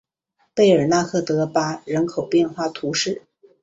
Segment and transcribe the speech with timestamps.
[0.55, 3.21] 贝尔纳克德巴人口变化图示